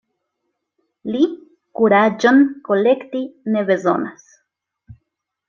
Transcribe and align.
Li 1.15 1.19
kuraĝon 1.81 2.41
kolekti 2.71 3.23
ne 3.53 3.65
bezonas. 3.71 4.27